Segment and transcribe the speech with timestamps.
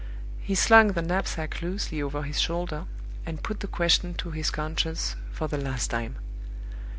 [0.39, 2.85] He slung the knapsack loosely over his shoulder
[3.23, 6.15] and put the question to his conscience for the last time.